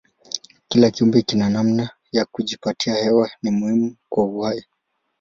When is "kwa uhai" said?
4.09-4.65